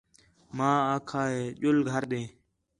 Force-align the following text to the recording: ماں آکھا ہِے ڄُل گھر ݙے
ماں 0.57 0.77
آکھا 0.95 1.21
ہِے 1.31 1.41
ڄُل 1.61 1.77
گھر 1.91 2.03
ݙے 2.11 2.21